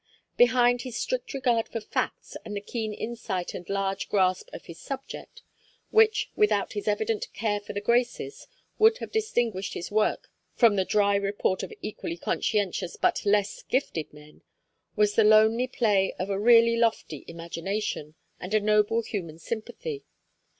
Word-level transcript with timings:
Behind 0.35 0.81
his 0.81 0.97
strict 0.97 1.31
regard 1.31 1.67
for 1.69 1.79
facts 1.79 2.35
and 2.43 2.55
the 2.55 2.59
keen 2.61 2.91
insight 2.91 3.53
and 3.53 3.69
large 3.69 4.09
grasp 4.09 4.49
of 4.51 4.65
his 4.65 4.79
subject, 4.79 5.43
which, 5.91 6.31
without 6.35 6.73
his 6.73 6.87
evident 6.87 7.31
care 7.33 7.59
for 7.59 7.73
the 7.73 7.81
graces, 7.81 8.47
would 8.79 8.97
have 8.97 9.11
distinguished 9.11 9.75
his 9.75 9.91
work 9.91 10.31
from 10.55 10.75
the 10.75 10.85
dry 10.85 11.13
report 11.15 11.61
of 11.61 11.71
equally 11.83 12.17
conscientious 12.17 12.95
but 12.97 13.23
less 13.27 13.61
gifted 13.61 14.11
men, 14.11 14.41
was 14.95 15.13
the 15.13 15.23
lonely 15.23 15.67
play 15.67 16.15
of 16.17 16.31
a 16.31 16.39
really 16.39 16.75
lofty 16.77 17.23
imagination, 17.27 18.15
and 18.39 18.55
a 18.55 18.59
noble 18.59 19.03
human 19.03 19.37
sympathy. 19.37 20.03